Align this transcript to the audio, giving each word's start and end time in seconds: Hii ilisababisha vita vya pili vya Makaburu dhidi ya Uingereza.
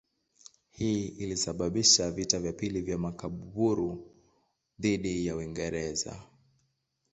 Hii 0.71 1.07
ilisababisha 1.07 2.11
vita 2.11 2.39
vya 2.39 2.53
pili 2.53 2.81
vya 2.81 2.97
Makaburu 2.97 4.11
dhidi 4.79 5.25
ya 5.25 5.35
Uingereza. 5.35 6.21